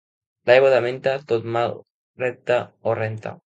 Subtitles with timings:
[0.49, 1.77] L'aigua de menta tot mal
[2.25, 3.39] repta o renta.